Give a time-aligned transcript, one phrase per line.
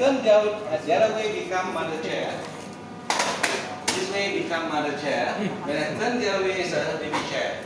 [0.00, 2.32] turn the other, uh, the other way become mother chair.
[3.92, 5.36] This way become mother chair.
[5.68, 7.60] When I turn the other way is a baby chair.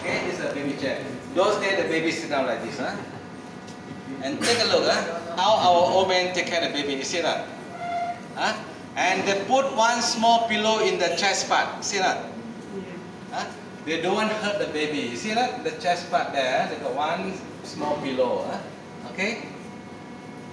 [0.00, 1.04] Okay, this is a baby chair.
[1.34, 2.96] Those days the baby sit down like this, huh?
[4.22, 5.36] And take a look, huh?
[5.36, 6.94] How our old man take care of the baby.
[6.94, 7.46] You see that?
[8.34, 8.56] Huh?
[8.96, 11.84] And they put one small pillow in the chest part.
[11.84, 12.24] See that?
[13.30, 13.44] Huh?
[13.84, 15.12] They don't want to hurt the baby.
[15.12, 15.64] You see that?
[15.64, 18.48] The chest part there, they got one small pillow.
[18.48, 19.12] Huh?
[19.12, 19.44] Okay?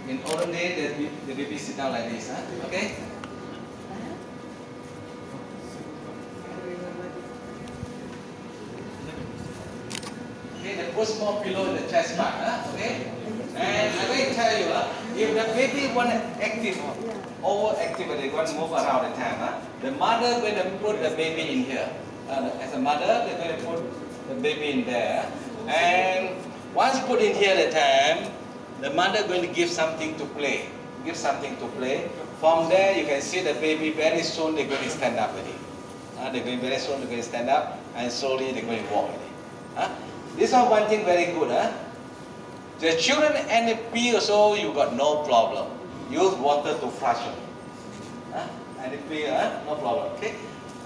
[0.08, 2.30] In olden days, the, the baby sit down like this.
[2.30, 2.42] Huh?
[2.66, 2.96] Okay?
[10.60, 12.34] Okay, they put small pillow in the chest part.
[12.34, 12.74] Huh?
[12.74, 13.12] Okay?
[13.56, 16.78] And I'm going to tell you, uh, if the baby want active,
[17.44, 19.60] overactive, they want to move around the time, huh?
[19.82, 21.90] the mother going to put the baby in here.
[22.30, 25.30] Uh, as a mother, they're going to put the baby in there.
[25.68, 26.36] And
[26.74, 28.31] once put in here the time,
[28.82, 30.68] the mother going to give something to play.
[31.06, 32.10] Give something to play.
[32.40, 35.54] From there, you can see the baby very soon they're going to stand up already.
[36.18, 38.94] Uh, they're going very soon they're going to stand up and slowly they're going to
[38.94, 39.32] walk already.
[39.76, 39.90] Huh?
[40.36, 41.52] This is one thing very good.
[41.52, 41.72] Huh?
[42.80, 45.70] The children and the pee also you got no problem.
[46.10, 47.36] Use water to flush them.
[48.34, 48.48] Huh?
[48.80, 49.62] And the pee, huh?
[49.66, 50.12] no problem.
[50.18, 50.36] Okay.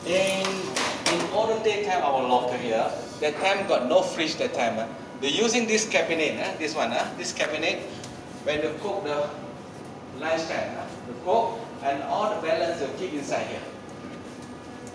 [0.06, 0.46] In
[1.14, 4.88] in olden day time our locker here, that time got no fridge that time.
[5.22, 6.54] They're using this cabinet, huh?
[6.60, 7.08] this one, huh?
[7.18, 7.80] this cabinet,
[8.44, 9.30] when they cook the
[10.20, 10.86] lunch time, huh?
[11.08, 13.62] the cook and all the balance they keep inside here.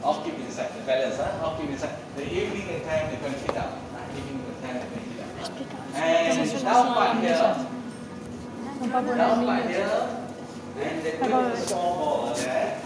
[0.02, 1.44] All keep inside, the balance, huh?
[1.44, 1.96] all keep inside.
[2.16, 3.78] The evening time they're going to heat up.
[3.92, 4.16] Huh?
[4.16, 5.30] Evening time they're going to heat up.
[5.94, 7.66] And down part here,
[9.16, 10.26] down part here,
[10.80, 12.80] and they put a small bowl there,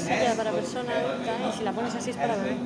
[0.00, 2.56] silla para persona alta y si la pones así es para bebé.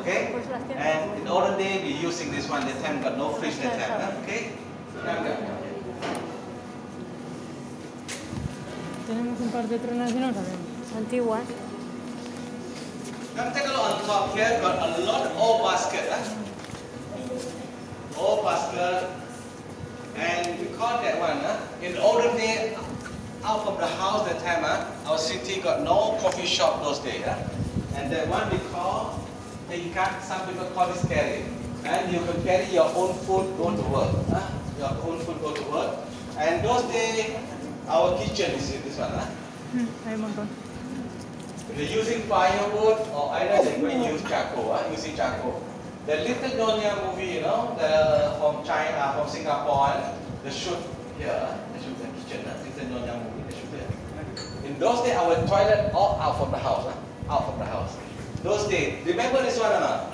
[0.00, 0.34] Okay?
[0.78, 2.64] And in olden day, we using this one.
[2.66, 4.16] That time got no fridge that time.
[4.22, 4.52] Okay?
[9.06, 10.94] Tenemos un par de tronas y no sabemos.
[10.96, 11.44] Antiguas.
[13.36, 14.58] Now take a look on top here.
[14.60, 16.04] Got a lot of old basket.
[16.10, 16.24] Huh?
[18.18, 19.08] Old basket.
[20.16, 21.38] And we call that one.
[21.44, 21.58] Huh?
[21.82, 21.96] In
[23.46, 25.10] out from the house that time, huh?
[25.10, 27.22] our city got no coffee shop those days.
[27.24, 27.38] Huh?
[27.94, 29.22] And that one we call
[29.70, 30.20] tingkat.
[30.22, 31.44] Some people call it carry.
[31.84, 34.10] And you can carry your own food go to work.
[34.28, 34.50] Huh?
[34.78, 35.94] Your own food go to work.
[36.38, 37.38] And those days,
[37.88, 39.14] our kitchen is in this one.
[39.14, 39.30] Huh?
[40.04, 40.48] Hay un montón.
[41.76, 45.62] They're using firewood or either they're going to use charcoal, uh, using charcoal.
[46.06, 49.92] The Little Nyonya movie, you know, the from China, from Singapore,
[50.42, 50.78] the shoot
[51.18, 52.05] here, the shoot
[54.64, 57.96] In those days, our toilet all out from the house, uh, out from the house.
[58.42, 60.12] Those days, remember this one or not?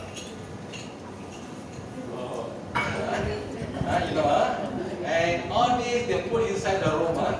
[2.74, 4.68] Uh, you know, uh?
[5.04, 7.32] and all these they put inside the room, uh,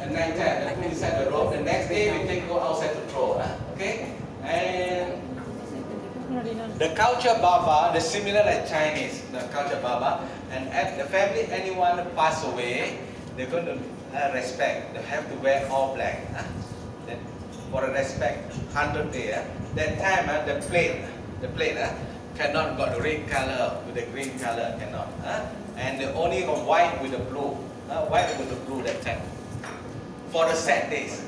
[0.00, 1.50] at night time, they put inside the room.
[1.50, 4.14] The next day we take go outside to throw, uh, okay?
[4.44, 5.20] And
[6.78, 12.06] the culture baba, the similar like Chinese, the culture baba, and at the family anyone
[12.14, 13.00] pass away,
[13.38, 13.78] they're going to
[14.18, 14.92] uh, respect.
[14.94, 16.26] They have to wear all black.
[16.34, 16.42] Uh,
[17.06, 17.18] then
[17.70, 19.32] for a respect, hundred day.
[19.32, 19.44] Uh,
[19.76, 21.04] that time uh, the plate,
[21.40, 21.94] the plate uh,
[22.34, 25.08] cannot got the red color with the green color cannot.
[25.24, 25.46] Uh,
[25.76, 27.54] and they only got white with the blue,
[27.88, 29.22] uh, white with the blue that time.
[30.30, 31.24] For the sad days.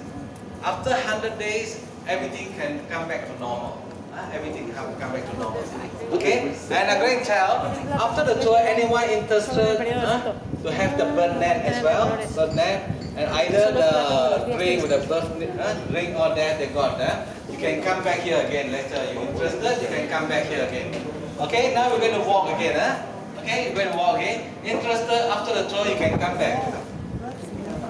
[0.62, 3.80] After 100 days, everything can come back to normal.
[4.12, 5.64] Uh, everything come, come back to normal.
[6.12, 6.50] Okay?
[6.50, 7.70] And to tell,
[8.02, 12.16] after the tour, anyone interested uh, to have the bird net as well?
[12.34, 12.90] Bird net.
[13.16, 15.24] And either the ring with the bird
[15.58, 17.00] uh, ring or that they got.
[17.00, 19.12] Uh, you can come back here again later.
[19.12, 19.82] You interested?
[19.82, 20.94] You can come back here again.
[21.40, 21.74] Okay?
[21.74, 22.78] Now we're going to walk again.
[22.78, 23.42] Huh?
[23.42, 23.66] Okay?
[23.66, 24.54] You're going to walk again.
[24.64, 25.28] Interested?
[25.32, 26.74] After the tour, you can come back.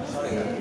[0.08, 0.60] Sorry.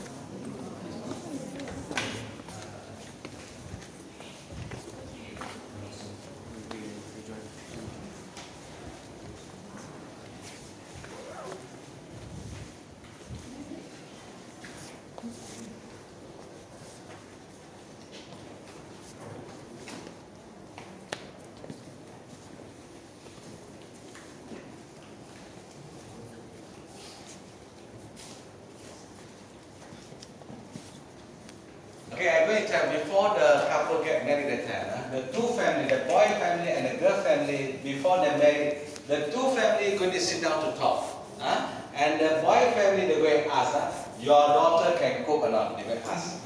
[32.17, 35.21] se I'm going to tell before the couple get married at time, huh, ah, the
[35.33, 38.77] two family, the boy family and the girl family, before they marry,
[39.07, 41.25] the two family going to sit down to talk.
[41.39, 41.67] Huh?
[41.95, 45.77] And the boy family they going to ask, huh, your daughter can cook or not?
[45.77, 46.41] They going to ask.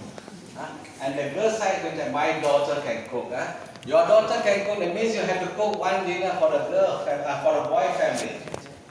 [0.55, 0.71] Huh?
[1.01, 3.31] And the girl side going to my daughter can cook.
[3.33, 3.53] Huh?
[3.85, 7.05] Your daughter can cook, that means you have to cook one dinner for the girl,
[7.05, 8.37] uh, for the boy family.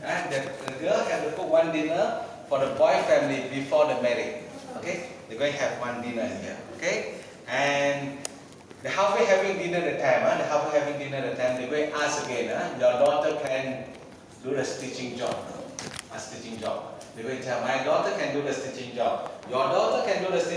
[0.02, 0.28] Huh?
[0.28, 4.44] The, the girl have to cook one dinner for the boy family before the marriage.
[4.76, 5.13] Okay?
[5.34, 6.56] They're going to have one dinner here.
[6.76, 7.14] Okay?
[7.48, 8.18] And
[8.84, 10.38] the halfway having dinner at time, huh?
[10.38, 12.78] the halfway having dinner at time, they're going to ask again, huh?
[12.78, 13.84] your daughter can
[14.44, 15.34] do the stitching job.
[16.14, 17.02] A stitching job.
[17.16, 19.32] They're going to tell, my daughter can do the stitching job.
[19.50, 20.52] Your daughter can do the stitching